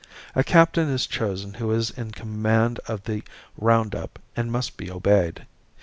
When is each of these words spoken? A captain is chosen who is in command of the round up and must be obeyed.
A 0.33 0.43
captain 0.43 0.89
is 0.89 1.05
chosen 1.05 1.53
who 1.53 1.69
is 1.71 1.91
in 1.91 2.09
command 2.09 2.79
of 2.87 3.03
the 3.03 3.21
round 3.55 3.93
up 3.93 4.17
and 4.35 4.51
must 4.51 4.75
be 4.75 4.89
obeyed. 4.89 5.45